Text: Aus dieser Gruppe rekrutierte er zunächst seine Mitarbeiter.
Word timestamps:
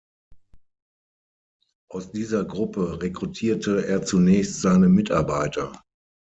Aus 1.91 2.11
dieser 2.11 2.43
Gruppe 2.43 3.03
rekrutierte 3.03 3.85
er 3.85 4.01
zunächst 4.03 4.59
seine 4.59 4.89
Mitarbeiter. 4.89 5.79